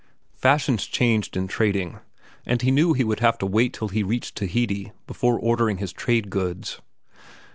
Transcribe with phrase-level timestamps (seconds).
[0.33, 1.99] Fashions changed in trading,
[2.43, 5.93] and he knew he would have to wait till he reached Tahiti before ordering his
[5.93, 6.81] trade goods.